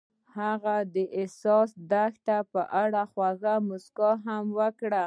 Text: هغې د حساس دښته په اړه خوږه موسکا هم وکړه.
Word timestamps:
هغې 0.37 0.77
د 0.93 0.95
حساس 1.15 1.69
دښته 1.91 2.37
په 2.53 2.61
اړه 2.83 3.01
خوږه 3.11 3.53
موسکا 3.67 4.11
هم 4.25 4.45
وکړه. 4.59 4.99